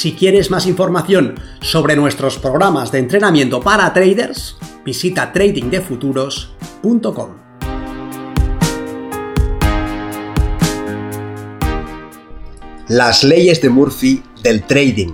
Si 0.00 0.12
quieres 0.14 0.50
más 0.50 0.64
información 0.64 1.38
sobre 1.60 1.94
nuestros 1.94 2.38
programas 2.38 2.90
de 2.90 3.00
entrenamiento 3.00 3.60
para 3.60 3.92
traders, 3.92 4.56
visita 4.82 5.30
tradingdefuturos.com. 5.30 7.28
Las 12.88 13.24
leyes 13.24 13.60
de 13.60 13.68
Murphy 13.68 14.22
del 14.42 14.62
trading. 14.62 15.12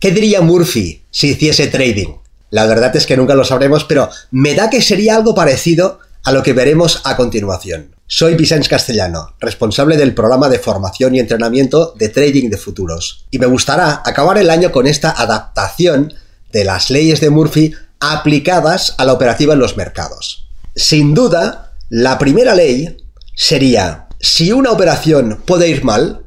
¿Qué 0.00 0.10
diría 0.10 0.40
Murphy 0.40 1.04
si 1.12 1.28
hiciese 1.28 1.68
trading? 1.68 2.16
La 2.50 2.66
verdad 2.66 2.96
es 2.96 3.06
que 3.06 3.16
nunca 3.16 3.36
lo 3.36 3.44
sabremos, 3.44 3.84
pero 3.84 4.08
me 4.32 4.56
da 4.56 4.68
que 4.68 4.82
sería 4.82 5.14
algo 5.14 5.36
parecido 5.36 6.00
a 6.24 6.32
lo 6.32 6.42
que 6.42 6.54
veremos 6.54 7.02
a 7.04 7.16
continuación. 7.16 7.93
Soy 8.06 8.34
Vicente 8.34 8.68
Castellano, 8.68 9.34
responsable 9.40 9.96
del 9.96 10.14
programa 10.14 10.50
de 10.50 10.58
formación 10.58 11.14
y 11.14 11.20
entrenamiento 11.20 11.94
de 11.98 12.10
Trading 12.10 12.50
de 12.50 12.58
Futuros, 12.58 13.24
y 13.30 13.38
me 13.38 13.46
gustará 13.46 14.02
acabar 14.04 14.36
el 14.36 14.50
año 14.50 14.70
con 14.72 14.86
esta 14.86 15.10
adaptación 15.10 16.12
de 16.52 16.64
las 16.64 16.90
leyes 16.90 17.22
de 17.22 17.30
Murphy 17.30 17.72
aplicadas 18.00 18.94
a 18.98 19.06
la 19.06 19.14
operativa 19.14 19.54
en 19.54 19.58
los 19.58 19.78
mercados. 19.78 20.48
Sin 20.76 21.14
duda, 21.14 21.72
la 21.88 22.18
primera 22.18 22.54
ley 22.54 22.98
sería, 23.34 24.06
si 24.20 24.52
una 24.52 24.70
operación 24.70 25.42
puede 25.46 25.70
ir 25.70 25.82
mal, 25.82 26.26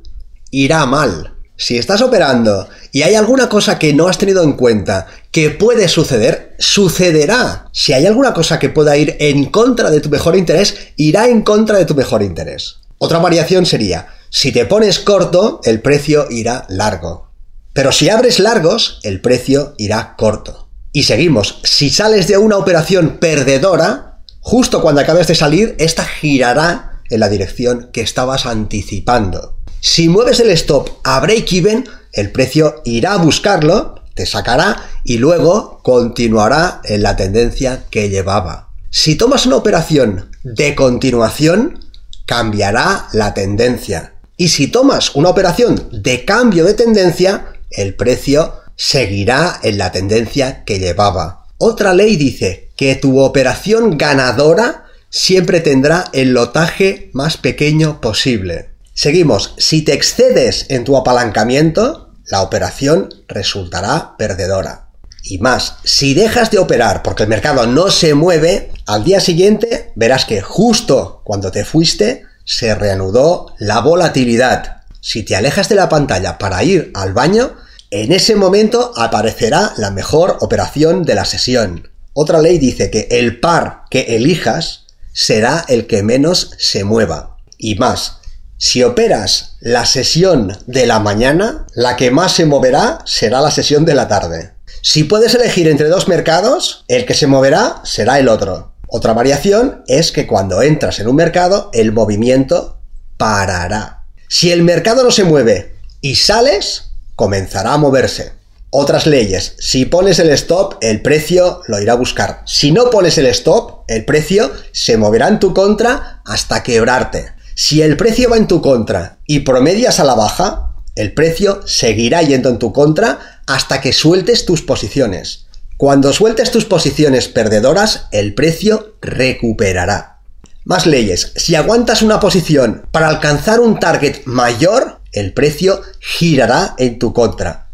irá 0.49 0.83
mal. 0.87 1.35
Si 1.57 1.77
estás 1.77 2.01
operando 2.01 2.67
y 2.91 3.03
hay 3.03 3.13
alguna 3.13 3.49
cosa 3.49 3.77
que 3.77 3.93
no 3.93 4.07
has 4.07 4.17
tenido 4.17 4.43
en 4.43 4.53
cuenta 4.53 5.07
que 5.37 5.51
puede 5.51 5.87
suceder, 5.87 6.55
sucederá. 6.57 7.69
Si 7.71 7.93
hay 7.93 8.07
alguna 8.07 8.33
cosa 8.33 8.57
que 8.57 8.69
pueda 8.69 8.97
ir 8.97 9.17
en 9.19 9.45
contra 9.45 9.91
de 9.91 10.01
tu 10.01 10.09
mejor 10.09 10.35
interés, 10.35 10.75
irá 10.95 11.27
en 11.27 11.43
contra 11.43 11.77
de 11.77 11.85
tu 11.85 11.93
mejor 11.93 12.23
interés. 12.23 12.77
Otra 12.97 13.19
variación 13.19 13.67
sería, 13.67 14.07
si 14.31 14.51
te 14.51 14.65
pones 14.65 14.97
corto, 14.97 15.61
el 15.63 15.79
precio 15.79 16.25
irá 16.31 16.65
largo. 16.69 17.29
Pero 17.73 17.91
si 17.91 18.09
abres 18.09 18.39
largos, 18.39 18.99
el 19.03 19.21
precio 19.21 19.75
irá 19.77 20.15
corto. 20.17 20.69
Y 20.91 21.03
seguimos, 21.03 21.59
si 21.61 21.91
sales 21.91 22.27
de 22.27 22.39
una 22.39 22.57
operación 22.57 23.19
perdedora, 23.19 24.21
justo 24.39 24.81
cuando 24.81 25.01
acabes 25.01 25.27
de 25.27 25.35
salir, 25.35 25.75
esta 25.77 26.03
girará 26.03 27.03
en 27.11 27.19
la 27.19 27.29
dirección 27.29 27.91
que 27.93 28.01
estabas 28.01 28.47
anticipando. 28.47 29.59
Si 29.81 30.09
mueves 30.09 30.39
el 30.39 30.49
stop 30.49 30.89
a 31.03 31.19
break-even, 31.19 31.87
el 32.13 32.31
precio 32.31 32.81
irá 32.85 33.13
a 33.13 33.17
buscarlo, 33.17 33.97
te 34.17 34.25
sacará 34.25 34.89
y 35.05 35.19
luego 35.19 35.79
continuará 35.83 36.81
en 36.83 37.03
la 37.03 37.15
tendencia 37.15 37.85
que 37.89 38.09
llevaba. 38.09 38.67
Si 38.89 39.15
tomas 39.15 39.45
una 39.45 39.55
operación 39.55 40.29
de 40.43 40.75
continuación, 40.75 41.79
cambiará 42.25 43.07
la 43.13 43.33
tendencia. 43.33 44.15
Y 44.35 44.49
si 44.49 44.67
tomas 44.67 45.15
una 45.15 45.29
operación 45.29 45.87
de 45.91 46.25
cambio 46.25 46.65
de 46.65 46.73
tendencia, 46.73 47.53
el 47.71 47.95
precio 47.95 48.53
seguirá 48.75 49.59
en 49.63 49.77
la 49.77 49.91
tendencia 49.91 50.63
que 50.65 50.79
llevaba. 50.79 51.45
Otra 51.57 51.93
ley 51.93 52.17
dice 52.17 52.69
que 52.75 52.95
tu 52.95 53.19
operación 53.19 53.97
ganadora 53.97 54.85
siempre 55.09 55.61
tendrá 55.61 56.05
el 56.13 56.33
lotaje 56.33 57.09
más 57.13 57.37
pequeño 57.37 58.01
posible. 58.01 58.71
Seguimos, 58.93 59.53
si 59.57 59.83
te 59.83 59.93
excedes 59.93 60.65
en 60.69 60.83
tu 60.83 60.97
apalancamiento, 60.97 62.06
la 62.27 62.41
operación 62.41 63.09
resultará 63.27 64.15
perdedora. 64.17 64.89
Y 65.23 65.39
más, 65.39 65.77
si 65.83 66.13
dejas 66.13 66.51
de 66.51 66.59
operar 66.59 67.03
porque 67.03 67.23
el 67.23 67.29
mercado 67.29 67.67
no 67.67 67.89
se 67.89 68.13
mueve, 68.13 68.71
al 68.85 69.03
día 69.03 69.19
siguiente 69.19 69.91
verás 69.95 70.25
que 70.25 70.41
justo 70.41 71.21
cuando 71.23 71.51
te 71.51 71.65
fuiste 71.65 72.25
se 72.45 72.73
reanudó 72.75 73.53
la 73.57 73.81
volatilidad. 73.81 74.83
Si 75.01 75.23
te 75.23 75.35
alejas 75.35 75.67
de 75.69 75.75
la 75.75 75.89
pantalla 75.89 76.37
para 76.37 76.63
ir 76.63 76.91
al 76.95 77.13
baño, 77.13 77.55
en 77.91 78.11
ese 78.11 78.35
momento 78.35 78.93
aparecerá 78.95 79.73
la 79.77 79.91
mejor 79.91 80.37
operación 80.41 81.03
de 81.03 81.15
la 81.15 81.25
sesión. 81.25 81.89
Otra 82.13 82.41
ley 82.41 82.57
dice 82.57 82.89
que 82.89 83.07
el 83.11 83.39
par 83.39 83.83
que 83.89 84.15
elijas 84.15 84.85
será 85.13 85.65
el 85.67 85.87
que 85.87 86.03
menos 86.03 86.51
se 86.57 86.83
mueva. 86.83 87.37
Y 87.57 87.75
más, 87.75 88.17
si 88.59 88.83
operas 88.83 89.57
la 89.59 89.85
sesión 89.85 90.57
de 90.65 90.87
la 90.87 90.99
mañana, 90.99 91.67
la 91.75 91.95
que 91.95 92.09
más 92.09 92.31
se 92.33 92.45
moverá 92.45 92.99
será 93.05 93.39
la 93.39 93.51
sesión 93.51 93.85
de 93.85 93.93
la 93.93 94.07
tarde. 94.07 94.53
Si 94.81 95.03
puedes 95.03 95.35
elegir 95.35 95.67
entre 95.67 95.89
dos 95.89 96.07
mercados, 96.07 96.83
el 96.87 97.05
que 97.05 97.13
se 97.13 97.27
moverá 97.27 97.81
será 97.83 98.17
el 98.17 98.27
otro. 98.27 98.73
Otra 98.87 99.13
variación 99.13 99.83
es 99.87 100.11
que 100.11 100.25
cuando 100.25 100.61
entras 100.61 100.99
en 100.99 101.07
un 101.07 101.15
mercado, 101.15 101.69
el 101.73 101.91
movimiento 101.91 102.79
parará. 103.17 104.05
Si 104.27 104.51
el 104.51 104.63
mercado 104.63 105.03
no 105.03 105.11
se 105.11 105.23
mueve 105.23 105.75
y 106.01 106.15
sales, 106.15 106.93
comenzará 107.15 107.73
a 107.73 107.77
moverse. 107.77 108.33
Otras 108.69 109.05
leyes, 109.05 109.55
si 109.59 109.85
pones 109.85 110.19
el 110.19 110.29
stop, 110.31 110.75
el 110.81 111.01
precio 111.01 111.61
lo 111.67 111.79
irá 111.79 111.93
a 111.93 111.97
buscar. 111.97 112.41
Si 112.45 112.71
no 112.71 112.89
pones 112.89 113.17
el 113.17 113.27
stop, 113.27 113.83
el 113.87 114.03
precio 114.03 114.51
se 114.71 114.97
moverá 114.97 115.27
en 115.27 115.39
tu 115.39 115.53
contra 115.53 116.21
hasta 116.25 116.63
quebrarte. 116.63 117.36
Si 117.59 117.81
el 117.81 117.97
precio 117.97 118.29
va 118.29 118.37
en 118.37 118.45
tu 118.45 118.61
contra 118.61 119.17
y 119.25 119.39
promedias 119.39 119.99
a 119.99 120.03
la 120.03 120.13
baja, 120.13 120.75
el 120.95 121.15
precio 121.15 121.61
seguirá 121.65 122.21
yendo 122.21 122.49
en 122.49 122.59
tu 122.59 122.71
contra 122.71 123.41
hasta 123.47 123.81
que 123.81 123.93
sueltes 123.93 124.45
tus 124.45 124.61
posiciones. 124.61 125.47
Cuando 125.75 126.13
sueltes 126.13 126.51
tus 126.51 126.65
posiciones 126.65 127.27
perdedoras, 127.27 128.09
el 128.11 128.35
precio 128.35 128.97
recuperará. 129.01 130.19
Más 130.65 130.85
leyes. 130.85 131.33
Si 131.35 131.55
aguantas 131.55 132.03
una 132.03 132.19
posición 132.19 132.85
para 132.91 133.09
alcanzar 133.09 133.59
un 133.59 133.79
target 133.79 134.17
mayor, 134.25 135.01
el 135.11 135.33
precio 135.33 135.81
girará 135.99 136.75
en 136.77 136.99
tu 136.99 137.11
contra. 137.11 137.71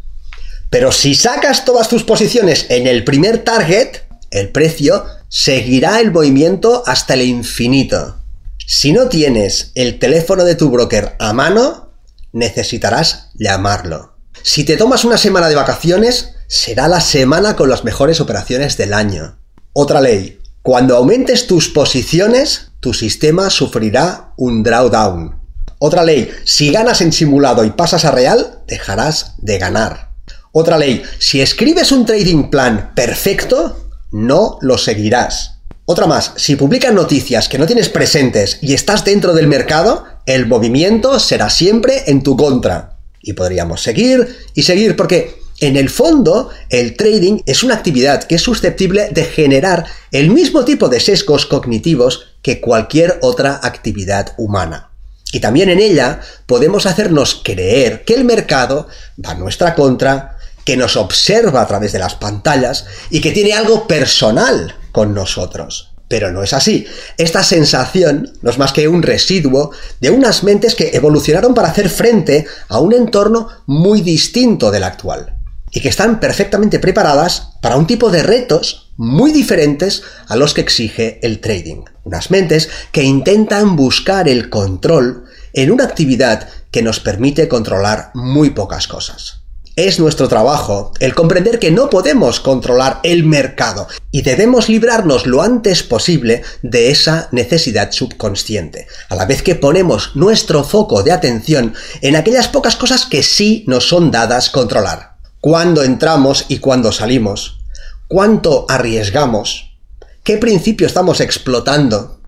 Pero 0.70 0.92
si 0.92 1.14
sacas 1.14 1.66
todas 1.66 1.90
tus 1.90 2.04
posiciones 2.04 2.64
en 2.70 2.86
el 2.86 3.04
primer 3.04 3.44
target, 3.44 3.98
el 4.30 4.48
precio 4.48 5.04
seguirá 5.28 6.00
el 6.00 6.10
movimiento 6.10 6.82
hasta 6.86 7.12
el 7.12 7.20
infinito. 7.20 8.23
Si 8.66 8.92
no 8.92 9.08
tienes 9.08 9.72
el 9.74 9.98
teléfono 9.98 10.42
de 10.44 10.54
tu 10.54 10.70
broker 10.70 11.16
a 11.18 11.34
mano, 11.34 11.90
necesitarás 12.32 13.30
llamarlo. 13.34 14.16
Si 14.42 14.64
te 14.64 14.78
tomas 14.78 15.04
una 15.04 15.18
semana 15.18 15.48
de 15.48 15.54
vacaciones, 15.54 16.30
será 16.48 16.88
la 16.88 17.02
semana 17.02 17.56
con 17.56 17.68
las 17.68 17.84
mejores 17.84 18.20
operaciones 18.20 18.78
del 18.78 18.94
año. 18.94 19.38
Otra 19.74 20.00
ley, 20.00 20.40
cuando 20.62 20.96
aumentes 20.96 21.46
tus 21.46 21.68
posiciones, 21.68 22.70
tu 22.80 22.94
sistema 22.94 23.50
sufrirá 23.50 24.32
un 24.38 24.62
drawdown. 24.62 25.38
Otra 25.78 26.02
ley, 26.02 26.30
si 26.44 26.72
ganas 26.72 27.02
en 27.02 27.12
simulado 27.12 27.64
y 27.64 27.70
pasas 27.70 28.06
a 28.06 28.12
real, 28.12 28.62
dejarás 28.66 29.34
de 29.38 29.58
ganar. 29.58 30.12
Otra 30.52 30.78
ley, 30.78 31.02
si 31.18 31.42
escribes 31.42 31.92
un 31.92 32.06
trading 32.06 32.48
plan 32.48 32.92
perfecto, 32.94 33.90
no 34.10 34.56
lo 34.62 34.78
seguirás. 34.78 35.53
Otra 35.86 36.06
más, 36.06 36.32
si 36.36 36.56
publican 36.56 36.94
noticias 36.94 37.46
que 37.46 37.58
no 37.58 37.66
tienes 37.66 37.90
presentes 37.90 38.58
y 38.62 38.72
estás 38.72 39.04
dentro 39.04 39.34
del 39.34 39.48
mercado, 39.48 40.06
el 40.24 40.46
movimiento 40.46 41.20
será 41.20 41.50
siempre 41.50 42.04
en 42.06 42.22
tu 42.22 42.38
contra. 42.38 42.96
Y 43.20 43.34
podríamos 43.34 43.82
seguir 43.82 44.34
y 44.54 44.62
seguir 44.62 44.96
porque 44.96 45.42
en 45.60 45.76
el 45.76 45.90
fondo 45.90 46.48
el 46.70 46.96
trading 46.96 47.40
es 47.44 47.62
una 47.62 47.74
actividad 47.74 48.24
que 48.24 48.36
es 48.36 48.42
susceptible 48.42 49.10
de 49.10 49.24
generar 49.24 49.84
el 50.10 50.30
mismo 50.30 50.64
tipo 50.64 50.88
de 50.88 51.00
sesgos 51.00 51.44
cognitivos 51.44 52.28
que 52.40 52.62
cualquier 52.62 53.18
otra 53.20 53.60
actividad 53.62 54.32
humana. 54.38 54.90
Y 55.32 55.40
también 55.40 55.68
en 55.68 55.80
ella 55.80 56.20
podemos 56.46 56.86
hacernos 56.86 57.42
creer 57.44 58.06
que 58.06 58.14
el 58.14 58.24
mercado 58.24 58.88
va 59.22 59.32
a 59.32 59.34
nuestra 59.34 59.74
contra, 59.74 60.38
que 60.64 60.78
nos 60.78 60.96
observa 60.96 61.60
a 61.60 61.66
través 61.66 61.92
de 61.92 61.98
las 61.98 62.14
pantallas 62.14 62.86
y 63.10 63.20
que 63.20 63.32
tiene 63.32 63.52
algo 63.52 63.86
personal 63.86 64.76
con 64.94 65.12
nosotros. 65.12 65.90
Pero 66.06 66.30
no 66.30 66.44
es 66.44 66.52
así. 66.52 66.86
Esta 67.18 67.42
sensación 67.42 68.30
no 68.42 68.50
es 68.50 68.58
más 68.58 68.72
que 68.72 68.86
un 68.86 69.02
residuo 69.02 69.72
de 70.00 70.10
unas 70.10 70.44
mentes 70.44 70.76
que 70.76 70.90
evolucionaron 70.94 71.52
para 71.52 71.68
hacer 71.68 71.90
frente 71.90 72.46
a 72.68 72.78
un 72.78 72.94
entorno 72.94 73.48
muy 73.66 74.02
distinto 74.02 74.70
del 74.70 74.84
actual. 74.84 75.36
Y 75.72 75.80
que 75.80 75.88
están 75.88 76.20
perfectamente 76.20 76.78
preparadas 76.78 77.54
para 77.60 77.76
un 77.76 77.88
tipo 77.88 78.10
de 78.10 78.22
retos 78.22 78.92
muy 78.96 79.32
diferentes 79.32 80.04
a 80.28 80.36
los 80.36 80.54
que 80.54 80.60
exige 80.60 81.18
el 81.26 81.40
trading. 81.40 81.82
Unas 82.04 82.30
mentes 82.30 82.68
que 82.92 83.02
intentan 83.02 83.74
buscar 83.74 84.28
el 84.28 84.50
control 84.50 85.24
en 85.54 85.72
una 85.72 85.84
actividad 85.84 86.48
que 86.70 86.82
nos 86.82 87.00
permite 87.00 87.48
controlar 87.48 88.12
muy 88.14 88.50
pocas 88.50 88.86
cosas. 88.86 89.40
Es 89.76 89.98
nuestro 89.98 90.28
trabajo 90.28 90.92
el 91.00 91.16
comprender 91.16 91.58
que 91.58 91.72
no 91.72 91.90
podemos 91.90 92.38
controlar 92.38 93.00
el 93.02 93.24
mercado 93.24 93.88
y 94.14 94.22
debemos 94.22 94.68
librarnos 94.68 95.26
lo 95.26 95.42
antes 95.42 95.82
posible 95.82 96.44
de 96.62 96.92
esa 96.92 97.28
necesidad 97.32 97.90
subconsciente, 97.90 98.86
a 99.08 99.16
la 99.16 99.26
vez 99.26 99.42
que 99.42 99.56
ponemos 99.56 100.12
nuestro 100.14 100.62
foco 100.62 101.02
de 101.02 101.10
atención 101.10 101.74
en 102.00 102.14
aquellas 102.14 102.46
pocas 102.46 102.76
cosas 102.76 103.06
que 103.06 103.24
sí 103.24 103.64
nos 103.66 103.88
son 103.88 104.12
dadas 104.12 104.50
controlar. 104.50 105.16
Cuándo 105.40 105.82
entramos 105.82 106.44
y 106.46 106.58
cuándo 106.58 106.92
salimos, 106.92 107.58
cuánto 108.06 108.66
arriesgamos, 108.68 109.76
qué 110.22 110.38
principio 110.38 110.86
estamos 110.86 111.20
explotando, 111.20 112.20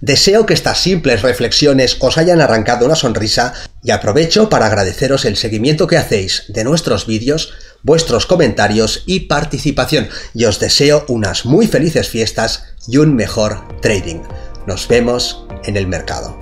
Deseo 0.00 0.46
que 0.46 0.54
estas 0.54 0.80
simples 0.80 1.22
reflexiones 1.22 1.96
os 2.00 2.18
hayan 2.18 2.40
arrancado 2.40 2.86
una 2.86 2.96
sonrisa 2.96 3.54
y 3.84 3.92
aprovecho 3.92 4.48
para 4.48 4.66
agradeceros 4.66 5.24
el 5.24 5.36
seguimiento 5.36 5.86
que 5.86 5.96
hacéis 5.96 6.44
de 6.48 6.64
nuestros 6.64 7.06
vídeos, 7.06 7.52
vuestros 7.82 8.26
comentarios 8.26 9.02
y 9.06 9.20
participación 9.20 10.08
y 10.34 10.44
os 10.44 10.60
deseo 10.60 11.04
unas 11.08 11.44
muy 11.44 11.66
felices 11.66 12.08
fiestas 12.08 12.64
y 12.86 12.96
un 12.98 13.14
mejor 13.14 13.62
trading. 13.80 14.20
Nos 14.66 14.86
vemos 14.88 15.46
en 15.64 15.76
el 15.76 15.86
mercado. 15.86 16.38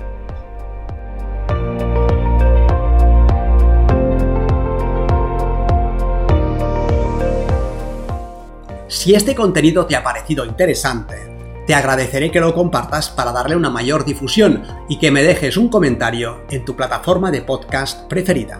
Si 8.87 9.15
este 9.15 9.33
contenido 9.33 9.87
te 9.87 9.95
ha 9.95 10.03
parecido 10.03 10.45
interesante, 10.45 11.15
te 11.65 11.73
agradeceré 11.73 12.29
que 12.29 12.39
lo 12.39 12.53
compartas 12.53 13.09
para 13.09 13.31
darle 13.31 13.55
una 13.55 13.69
mayor 13.69 14.05
difusión 14.05 14.63
y 14.89 14.99
que 14.99 15.09
me 15.09 15.23
dejes 15.23 15.57
un 15.57 15.69
comentario 15.69 16.43
en 16.49 16.65
tu 16.65 16.75
plataforma 16.75 17.31
de 17.31 17.41
podcast 17.41 18.07
preferida. 18.07 18.59